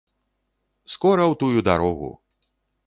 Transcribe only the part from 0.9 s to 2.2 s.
Скора ў тую дарогу!